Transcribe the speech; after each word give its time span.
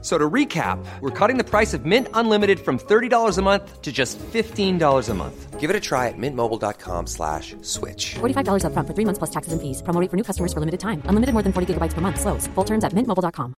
So 0.00 0.16
to 0.16 0.30
recap, 0.30 0.78
we're 1.00 1.10
cutting 1.10 1.38
the 1.38 1.44
price 1.44 1.74
of 1.74 1.84
Mint 1.84 2.06
Unlimited 2.14 2.60
from 2.60 2.78
$30 2.78 3.36
a 3.36 3.42
month 3.42 3.82
to 3.82 3.90
just 3.90 4.16
$15 4.18 5.08
a 5.08 5.14
month. 5.14 5.58
Give 5.58 5.70
it 5.70 5.74
a 5.74 5.80
try 5.80 6.06
at 6.06 6.14
mintmobile.com 6.16 7.08
slash 7.08 7.56
switch. 7.62 8.14
$45 8.20 8.62
upfront 8.62 8.86
for 8.86 8.94
three 8.94 9.04
months 9.04 9.18
plus 9.18 9.30
taxes 9.30 9.52
and 9.52 9.60
fees. 9.60 9.82
Promo 9.82 10.00
rate 10.00 10.08
for 10.08 10.16
new 10.16 10.22
customers 10.22 10.52
for 10.52 10.60
limited 10.60 10.78
time. 10.78 11.02
Unlimited 11.06 11.32
more 11.34 11.42
than 11.42 11.52
40 11.52 11.74
gigabytes 11.74 11.94
per 11.94 12.00
month. 12.00 12.20
Slows. 12.20 12.46
Full 12.54 12.64
terms 12.64 12.84
at 12.84 12.92
mintmobile.com. 12.92 13.54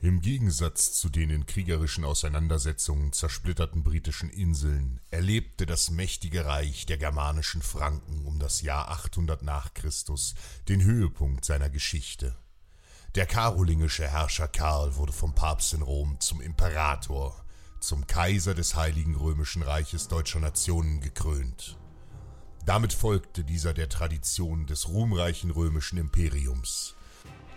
Im 0.00 0.20
Gegensatz 0.20 0.92
zu 0.92 1.08
den 1.08 1.30
in 1.30 1.46
kriegerischen 1.46 2.04
Auseinandersetzungen 2.04 3.14
zersplitterten 3.14 3.82
britischen 3.82 4.28
Inseln 4.28 5.00
erlebte 5.10 5.64
das 5.64 5.90
mächtige 5.90 6.44
Reich 6.44 6.84
der 6.84 6.98
germanischen 6.98 7.62
Franken 7.62 8.26
um 8.26 8.38
das 8.38 8.60
Jahr 8.60 8.90
800 8.90 9.42
nach 9.42 9.72
Christus 9.72 10.34
den 10.68 10.84
Höhepunkt 10.84 11.46
seiner 11.46 11.70
Geschichte. 11.70 12.36
Der 13.14 13.26
karolingische 13.26 14.08
Herrscher 14.08 14.48
Karl 14.48 14.96
wurde 14.96 15.12
vom 15.12 15.36
Papst 15.36 15.72
in 15.72 15.82
Rom 15.82 16.18
zum 16.18 16.40
Imperator, 16.40 17.44
zum 17.78 18.08
Kaiser 18.08 18.54
des 18.54 18.74
Heiligen 18.74 19.14
Römischen 19.14 19.62
Reiches 19.62 20.08
deutscher 20.08 20.40
Nationen 20.40 21.00
gekrönt. 21.00 21.78
Damit 22.66 22.92
folgte 22.92 23.44
dieser 23.44 23.72
der 23.72 23.88
Tradition 23.88 24.66
des 24.66 24.88
ruhmreichen 24.88 25.52
römischen 25.52 25.96
Imperiums. 25.96 26.96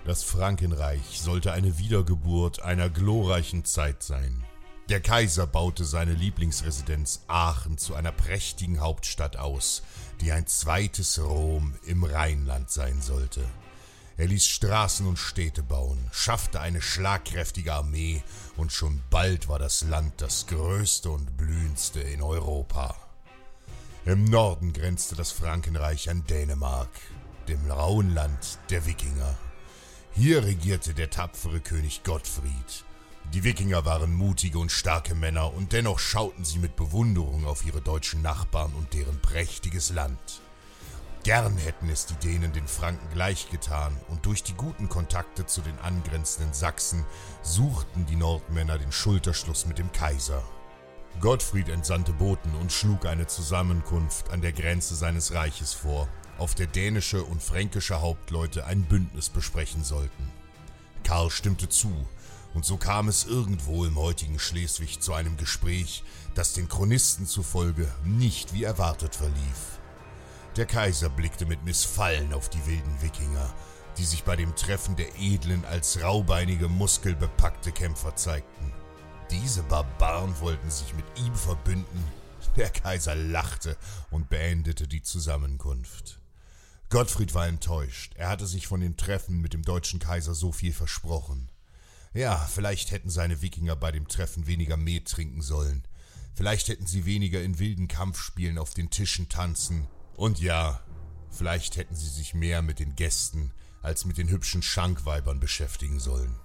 Das 0.06 0.22
Frankenreich 0.22 1.22
sollte 1.22 1.54
eine 1.54 1.80
Wiedergeburt 1.80 2.62
einer 2.62 2.92
glorreichen 2.92 3.66
Zeit 3.66 4.04
sein. 4.04 4.44
Der 4.90 5.02
Kaiser 5.02 5.48
baute 5.48 5.86
seine 5.86 6.14
Lieblingsresidenz 6.14 7.24
Aachen 7.26 7.80
zu 7.80 7.96
einer 7.96 8.12
prächtigen 8.12 8.80
Hauptstadt 8.80 9.38
aus, 9.38 9.82
die 10.22 10.32
ein 10.32 10.46
zweites 10.46 11.20
Rom 11.20 11.74
im 11.84 12.04
Rheinland 12.04 12.70
sein 12.70 13.02
sollte. 13.02 13.44
Er 14.18 14.26
ließ 14.26 14.48
Straßen 14.48 15.06
und 15.06 15.18
Städte 15.18 15.62
bauen, 15.62 16.10
schaffte 16.12 16.60
eine 16.60 16.82
schlagkräftige 16.82 17.76
Armee 17.76 18.24
und 18.56 18.72
schon 18.72 19.04
bald 19.12 19.48
war 19.48 19.60
das 19.60 19.84
Land 19.84 20.22
das 20.22 20.48
größte 20.48 21.12
und 21.12 21.38
blühendste 21.38 22.00
in 22.00 22.24
Europa. 22.24 22.96
Im 24.06 24.24
Norden 24.24 24.74
grenzte 24.74 25.16
das 25.16 25.32
Frankenreich 25.32 26.10
an 26.10 26.24
Dänemark, 26.26 26.90
dem 27.48 27.70
rauen 27.70 28.16
Land 28.16 28.58
der 28.72 28.88
Wikinger. 28.88 29.38
Hier 30.14 30.44
regierte 30.44 30.96
der 30.96 31.12
tapfere 31.12 31.60
König 31.60 32.04
Gottfried. 32.04 32.86
Die 33.34 33.44
Wikinger 33.44 33.86
waren 33.86 34.14
mutige 34.14 34.58
und 34.58 34.72
starke 34.72 35.14
Männer 35.14 35.54
und 35.54 35.74
dennoch 35.74 36.00
schauten 36.00 36.44
sie 36.44 36.58
mit 36.58 36.76
Bewunderung 36.76 37.46
auf 37.46 37.64
ihre 37.66 37.82
deutschen 37.82 38.24
Nachbarn 38.24 38.74
und 38.74 38.94
deren 38.94 39.22
prächtiges 39.22 39.92
Land. 39.92 40.42
Gern 41.28 41.58
hätten 41.58 41.90
es 41.90 42.06
die 42.06 42.16
Dänen 42.26 42.54
den 42.54 42.70
Franken 42.70 43.10
gleichgetan, 43.14 43.98
und 44.08 44.26
durch 44.26 44.44
die 44.44 44.54
guten 44.54 44.88
Kontakte 44.88 45.46
zu 45.46 45.60
den 45.60 45.78
angrenzenden 45.80 46.54
Sachsen 46.54 47.04
suchten 47.42 48.06
die 48.06 48.16
Nordmänner 48.16 48.78
den 48.78 48.94
Schulterschluss 48.94 49.66
mit 49.66 49.78
dem 49.78 49.92
Kaiser. 49.92 50.42
Gottfried 51.20 51.68
entsandte 51.68 52.14
Boten 52.14 52.56
und 52.56 52.72
schlug 52.72 53.06
eine 53.06 53.28
Zusammenkunft 53.28 54.32
an 54.32 54.40
der 54.40 54.54
Grenze 54.54 54.96
seines 54.96 55.34
Reiches 55.34 55.74
vor, 55.74 56.08
auf 56.38 56.56
der 56.56 56.68
dänische 56.68 57.22
und 57.22 57.44
fränkische 57.44 58.00
Hauptleute 58.00 58.66
ein 58.66 58.84
Bündnis 58.84 59.28
besprechen 59.28 59.84
sollten. 59.84 60.32
Karl 61.04 61.30
stimmte 61.30 61.68
zu, 61.68 62.08
und 62.54 62.64
so 62.64 62.78
kam 62.78 63.10
es 63.10 63.26
irgendwo 63.26 63.84
im 63.84 63.98
heutigen 63.98 64.40
Schleswig 64.40 65.02
zu 65.02 65.12
einem 65.14 65.36
Gespräch, 65.36 66.06
das 66.36 66.54
den 66.54 66.70
Chronisten 66.70 67.26
zufolge 67.26 67.94
nicht 68.06 68.54
wie 68.54 68.64
erwartet 68.64 69.14
verlief. 69.14 69.78
Der 70.58 70.66
Kaiser 70.66 71.10
blickte 71.10 71.46
mit 71.46 71.64
Missfallen 71.64 72.34
auf 72.34 72.50
die 72.50 72.66
wilden 72.66 73.02
Wikinger, 73.04 73.54
die 74.00 74.04
sich 74.04 74.24
bei 74.24 74.36
dem 74.36 74.56
Treffen 74.56 74.96
der 74.96 75.20
Edlen 75.20 75.64
als 75.66 76.02
raubeinige, 76.02 76.68
muskelbepackte 76.68 77.72
Kämpfer 77.72 78.16
zeigten. 78.16 78.74
Diese 79.30 79.62
Barbaren 79.62 80.40
wollten 80.40 80.72
sich 80.72 80.96
mit 80.96 81.06
ihm 81.24 81.36
verbünden. 81.36 82.04
Der 82.56 82.72
Kaiser 82.72 83.14
lachte 83.14 83.78
und 84.10 84.30
beendete 84.30 84.88
die 84.88 85.04
Zusammenkunft. 85.04 86.20
Gottfried 86.90 87.36
war 87.36 87.46
enttäuscht. 87.46 88.14
Er 88.16 88.30
hatte 88.30 88.48
sich 88.48 88.66
von 88.66 88.80
dem 88.80 88.98
Treffen 88.98 89.40
mit 89.40 89.54
dem 89.54 89.62
deutschen 89.62 90.00
Kaiser 90.00 90.34
so 90.34 90.52
viel 90.52 90.74
versprochen. 90.74 91.52
Ja, 92.16 92.36
vielleicht 92.36 92.90
hätten 92.90 93.12
seine 93.12 93.44
Wikinger 93.44 93.76
bei 93.76 93.92
dem 93.92 94.08
Treffen 94.08 94.48
weniger 94.48 94.76
Met 94.76 95.08
trinken 95.08 95.44
sollen. 95.44 95.84
Vielleicht 96.34 96.68
hätten 96.68 96.88
sie 96.88 97.06
weniger 97.06 97.44
in 97.44 97.60
wilden 97.60 97.88
Kampfspielen 97.88 98.58
auf 98.58 98.74
den 98.74 98.90
Tischen 98.90 99.30
tanzen 99.30 99.88
und 100.18 100.42
ja, 100.42 100.82
vielleicht 101.30 101.78
hätten 101.78 101.96
sie 101.96 102.10
sich 102.10 102.34
mehr 102.34 102.62
mit 102.62 102.80
den 102.80 102.96
Gästen 102.96 103.54
als 103.82 104.04
mit 104.04 104.18
den 104.18 104.28
hübschen 104.28 104.62
Schankweibern 104.62 105.40
beschäftigen 105.40 106.00
sollen. 106.00 106.36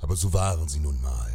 Aber 0.00 0.16
so 0.16 0.34
waren 0.34 0.68
sie 0.68 0.80
nun 0.80 1.00
mal. 1.00 1.32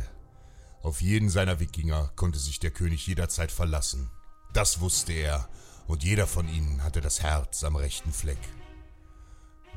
Auf 0.83 1.01
jeden 1.01 1.29
seiner 1.29 1.59
Wikinger 1.59 2.11
konnte 2.15 2.37
sich 2.37 2.59
der 2.59 2.71
König 2.71 3.07
jederzeit 3.07 3.51
verlassen. 3.51 4.11
Das 4.53 4.81
wusste 4.81 5.13
er, 5.13 5.49
und 5.87 6.03
jeder 6.03 6.27
von 6.27 6.47
ihnen 6.47 6.83
hatte 6.83 7.01
das 7.01 7.21
Herz 7.21 7.63
am 7.63 7.75
rechten 7.75 8.11
Fleck. 8.11 8.37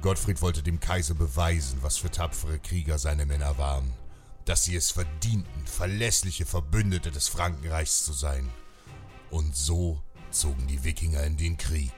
Gottfried 0.03 0.43
wollte 0.43 0.63
dem 0.63 0.81
Kaiser 0.81 1.15
beweisen, 1.15 1.79
was 1.83 1.97
für 1.97 2.11
tapfere 2.11 2.59
Krieger 2.59 2.99
seine 2.99 3.27
Männer 3.27 3.57
waren, 3.59 3.95
dass 4.45 4.65
sie 4.65 4.75
es 4.75 4.91
verdienten, 4.91 5.67
verlässliche 5.67 6.47
Verbündete 6.47 7.13
des 7.13 7.29
Frankenreichs 7.29 8.05
zu 8.05 8.13
sein. 8.13 8.51
Und 9.31 9.57
so 9.57 10.03
zogen 10.33 10.67
die 10.67 10.85
Wikinger 10.85 11.23
in 11.25 11.37
den 11.37 11.57
Krieg. 11.57 11.93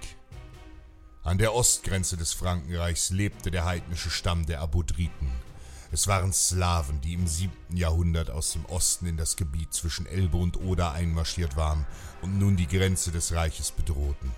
An 1.22 1.38
der 1.38 1.54
Ostgrenze 1.54 2.16
des 2.16 2.32
Frankenreichs 2.32 3.10
lebte 3.10 3.50
der 3.50 3.64
heidnische 3.64 4.10
Stamm 4.10 4.44
der 4.46 4.60
Abodriten. 4.60 5.30
Es 5.90 6.06
waren 6.06 6.32
Slawen, 6.32 7.00
die 7.00 7.14
im 7.14 7.26
siebten 7.26 7.76
Jahrhundert 7.76 8.28
aus 8.28 8.52
dem 8.52 8.66
Osten 8.66 9.06
in 9.06 9.16
das 9.16 9.36
Gebiet 9.36 9.72
zwischen 9.72 10.06
Elbe 10.06 10.36
und 10.36 10.56
Oder 10.56 10.92
einmarschiert 10.92 11.56
waren 11.56 11.86
und 12.20 12.38
nun 12.38 12.56
die 12.56 12.66
Grenze 12.66 13.12
des 13.12 13.32
Reiches 13.32 13.70
bedrohten. 13.70 14.32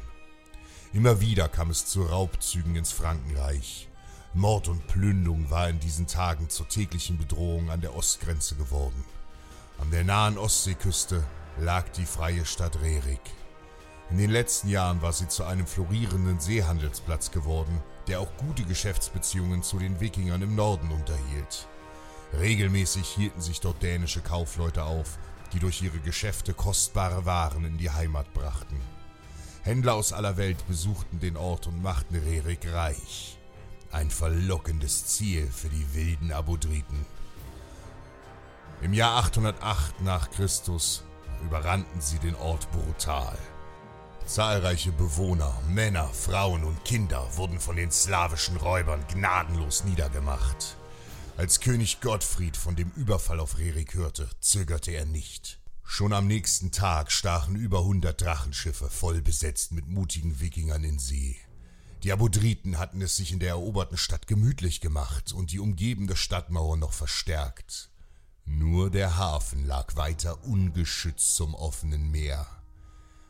Immer 0.92 1.20
wieder 1.20 1.48
kam 1.48 1.70
es 1.70 1.86
zu 1.86 2.02
Raubzügen 2.02 2.76
ins 2.76 2.92
Frankenreich. 2.92 3.88
Mord 4.34 4.68
und 4.68 4.86
Plünderung 4.86 5.50
war 5.50 5.68
in 5.68 5.80
diesen 5.80 6.06
Tagen 6.06 6.50
zur 6.50 6.68
täglichen 6.68 7.16
Bedrohung 7.16 7.70
an 7.70 7.80
der 7.80 7.96
Ostgrenze 7.96 8.54
geworden. 8.54 9.04
An 9.78 9.90
der 9.90 10.04
nahen 10.04 10.36
Ostseeküste 10.36 11.24
lag 11.58 11.88
die 11.90 12.06
freie 12.06 12.44
Stadt 12.44 12.80
Rerik. 12.82 13.20
In 14.09 14.19
den 14.19 14.31
letzten 14.31 14.69
Jahren 14.69 15.03
war 15.03 15.12
sie 15.12 15.27
zu 15.27 15.44
einem 15.44 15.67
florierenden 15.67 16.39
Seehandelsplatz 16.39 17.33
geworden, 17.33 17.83
der 18.06 18.21
auch 18.21 18.37
gute 18.37 18.62
Geschäftsbeziehungen 18.62 19.65
zu 19.65 19.78
den 19.78 19.99
Wikingern 19.99 20.43
im 20.43 20.55
Norden 20.55 20.93
unterhielt. 20.93 21.67
Regelmäßig 22.39 23.09
hielten 23.09 23.41
sich 23.41 23.61
dort 23.61 23.83
dänische 23.83 24.21
Kaufleute 24.21 24.84
auf, 24.84 25.19
die 25.53 25.59
durch 25.59 25.83
ihre 25.83 25.99
Geschäfte 25.99 26.55
kostbare 26.55 27.25
Waren 27.25 27.65
in 27.65 27.78
die 27.78 27.91
Heimat 27.91 28.33
brachten. 28.33 28.81
Händler 29.62 29.94
aus 29.94 30.12
aller 30.12 30.37
Welt 30.37 30.65
besuchten 30.69 31.19
den 31.19 31.37
Ort 31.37 31.67
und 31.67 31.83
machten 31.83 32.15
Rerik 32.15 32.73
reich. 32.73 33.38
Ein 33.91 34.11
verlockendes 34.11 35.06
Ziel 35.06 35.49
für 35.49 35.69
die 35.69 35.94
wilden 35.94 36.31
Abodriten. 36.31 37.06
Im 38.83 38.93
Jahr 38.93 39.17
808 39.17 40.03
nach 40.03 40.31
Christus 40.31 41.03
überrannten 41.43 42.00
sie 42.00 42.21
den 42.21 42.37
Ort 42.37 42.71
brutal. 42.71 43.37
Zahlreiche 44.26 44.91
Bewohner, 44.91 45.56
Männer, 45.69 46.09
Frauen 46.09 46.64
und 46.64 46.84
Kinder 46.84 47.25
wurden 47.37 47.60
von 47.60 47.76
den 47.76 47.92
slawischen 47.92 48.56
Räubern 48.56 49.06
gnadenlos 49.06 49.84
niedergemacht. 49.84 50.76
Als 51.37 51.61
König 51.61 52.00
Gottfried 52.00 52.56
von 52.56 52.75
dem 52.75 52.90
Überfall 52.96 53.38
auf 53.38 53.58
Rerik 53.58 53.94
hörte, 53.94 54.28
zögerte 54.40 54.90
er 54.90 55.06
nicht. 55.06 55.61
Schon 55.84 56.12
am 56.12 56.26
nächsten 56.26 56.73
Tag 56.73 57.12
stachen 57.12 57.55
über 57.55 57.84
hundert 57.84 58.20
Drachenschiffe 58.20 58.90
voll 58.90 59.23
besetzt 59.23 59.70
mit 59.70 59.87
mutigen 59.87 60.40
Wikingern 60.40 60.82
in 60.82 60.99
See. 60.99 61.37
Die 62.02 62.12
Abodriten 62.12 62.78
hatten 62.78 63.00
es 63.02 63.17
sich 63.17 63.31
in 63.31 63.38
der 63.38 63.50
eroberten 63.50 63.96
Stadt 63.96 64.26
gemütlich 64.26 64.81
gemacht 64.81 65.32
und 65.32 65.52
die 65.52 65.61
umgebende 65.61 66.17
Stadtmauer 66.17 66.76
noch 66.76 66.93
verstärkt. 66.93 67.90
Nur 68.44 68.90
der 68.90 69.17
Hafen 69.17 69.64
lag 69.64 69.94
weiter 69.94 70.44
ungeschützt 70.44 71.37
zum 71.37 71.55
offenen 71.55 72.11
Meer. 72.11 72.49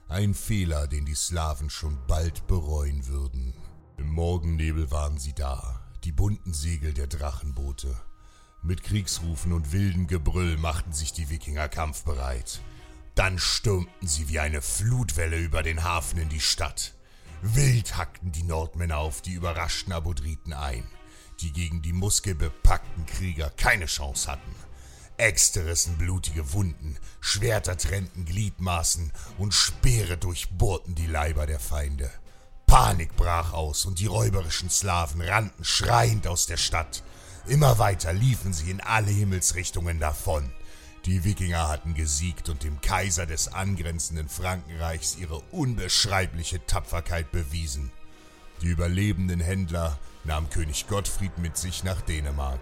Ein 0.08 0.35
Fehler, 0.35 0.87
den 0.87 1.05
die 1.05 1.17
Slawen 1.17 1.69
schon 1.69 1.99
bald 2.06 2.47
bereuen 2.47 3.06
würden. 3.08 3.55
Im 3.97 4.08
Morgennebel 4.12 4.91
waren 4.93 5.19
sie 5.19 5.32
da, 5.32 5.81
die 6.05 6.12
bunten 6.12 6.55
Segel 6.55 6.94
der 6.94 7.08
Drachenboote. 7.08 7.97
Mit 8.62 8.85
Kriegsrufen 8.85 9.53
und 9.53 9.73
wildem 9.73 10.06
Gebrüll 10.06 10.58
machten 10.58 10.93
sich 10.93 11.12
die 11.12 11.29
Wikinger 11.29 11.69
kampfbereit. 11.69 12.61
Dann 13.17 13.41
stürmten 13.41 14.06
sie 14.06 14.29
wie 14.29 14.38
eine 14.38 14.62
Flutwelle 14.62 15.38
über 15.38 15.64
den 15.64 15.82
Hafen 15.82 16.20
in 16.20 16.29
die 16.29 16.41
Stadt. 16.41 16.94
Wild 17.43 17.97
hackten 17.97 18.31
die 18.31 18.44
Nordmänner 18.44 18.99
auf 18.99 19.23
die 19.23 19.32
überraschten 19.32 19.93
Abodriten 19.93 20.53
ein. 20.53 20.85
die 21.41 21.53
gegen 21.53 21.82
die 21.82 21.93
muskelbepackten 21.93 23.06
Krieger 23.06 23.50
keine 23.50 23.87
Chance 23.87 24.31
hatten. 24.31 24.55
Äxte 25.18 25.64
rissen 25.64 25.96
blutige 25.96 26.52
Wunden, 26.52 26.98
Schwerter 27.20 27.76
trennten 27.78 28.24
Gliedmaßen 28.26 29.12
und 29.38 29.54
Speere 29.54 30.18
durchbohrten 30.18 30.94
die 30.94 31.06
Leiber 31.06 31.46
der 31.46 31.60
Feinde. 31.60 32.10
Panik 32.66 33.16
brach 33.16 33.52
aus 33.52 33.86
und 33.86 33.98
die 33.98 34.06
räuberischen 34.06 34.68
Slawen 34.68 35.22
rannten 35.22 35.64
schreiend 35.64 36.26
aus 36.26 36.46
der 36.46 36.56
Stadt. 36.56 37.02
Immer 37.46 37.78
weiter 37.78 38.12
liefen 38.12 38.52
sie 38.52 38.70
in 38.70 38.80
alle 38.80 39.10
Himmelsrichtungen 39.10 40.00
davon. 40.00 40.50
Die 41.06 41.22
Wikinger 41.22 41.69
hatten 41.69 41.94
gesiegt 41.94 42.48
und 42.48 42.64
dem 42.64 42.80
Kaiser 42.80 43.24
des 43.24 43.48
angrenzenden 43.48 44.28
Frankenreichs 44.28 45.16
ihre 45.16 45.38
unbeschreibliche 45.52 46.66
Tapferkeit 46.66 47.30
bewiesen. 47.30 47.92
Die 48.60 48.66
überlebenden 48.66 49.40
Händler 49.40 49.98
nahm 50.24 50.50
König 50.50 50.88
Gottfried 50.88 51.38
mit 51.38 51.56
sich 51.56 51.84
nach 51.84 52.00
Dänemark. 52.00 52.60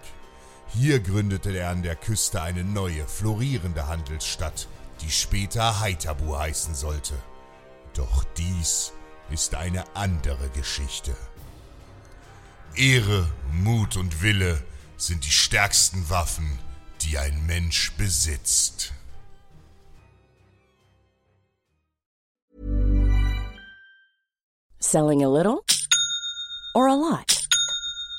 Hier 0.67 0.99
gründete 0.99 1.51
er 1.51 1.69
an 1.69 1.83
der 1.83 1.95
Küste 1.95 2.41
eine 2.41 2.63
neue, 2.63 3.07
florierende 3.07 3.87
Handelsstadt, 3.87 4.67
die 5.01 5.11
später 5.11 5.79
Haithabu 5.79 6.37
heißen 6.37 6.75
sollte. 6.75 7.13
Doch 7.93 8.23
dies 8.37 8.91
ist 9.31 9.55
eine 9.55 9.83
andere 9.95 10.49
Geschichte. 10.49 11.15
Ehre, 12.75 13.31
Mut 13.51 13.95
und 13.95 14.21
Wille 14.21 14.61
sind 14.97 15.25
die 15.25 15.31
stärksten 15.31 16.09
Waffen, 16.09 16.59
die 17.01 17.17
ein 17.17 17.45
Mensch 17.45 17.93
besitzt. 17.93 18.93
Selling 24.79 25.23
a 25.23 25.27
little 25.27 25.63
or 26.75 26.87
a 26.87 26.93
lot? 26.93 27.34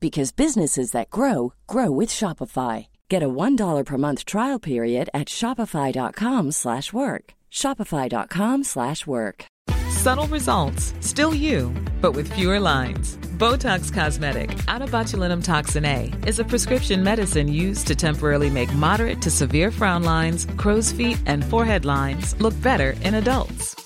because 0.00 0.32
businesses 0.32 0.90
that 0.92 1.10
grow 1.10 1.52
grow 1.66 1.90
with 1.90 2.10
Shopify. 2.10 2.86
Get 3.08 3.22
a 3.22 3.28
$1 3.28 3.84
per 3.84 3.98
month 3.98 4.24
trial 4.24 4.58
period 4.58 5.08
at 5.14 5.28
shopify.com/work. 5.28 7.24
shopify.com/work. 7.50 9.46
Subtle 9.88 10.28
results, 10.28 10.94
still 11.00 11.34
you, 11.34 11.72
but 12.00 12.12
with 12.12 12.32
fewer 12.32 12.60
lines. 12.60 13.16
Botox 13.38 13.92
Cosmetic, 13.92 14.50
out 14.68 14.82
of 14.82 14.90
botulinum 14.90 15.42
toxin 15.42 15.84
A, 15.84 16.12
is 16.26 16.38
a 16.38 16.44
prescription 16.44 17.02
medicine 17.02 17.48
used 17.48 17.86
to 17.86 17.94
temporarily 17.94 18.50
make 18.50 18.72
moderate 18.74 19.20
to 19.22 19.30
severe 19.30 19.70
frown 19.70 20.02
lines, 20.02 20.46
crow's 20.56 20.92
feet, 20.92 21.20
and 21.26 21.44
forehead 21.44 21.84
lines 21.84 22.34
look 22.40 22.54
better 22.62 22.90
in 23.02 23.14
adults. 23.14 23.85